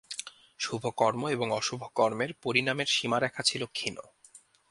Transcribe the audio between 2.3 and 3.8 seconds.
পরিণামের সীমারেখা ছিল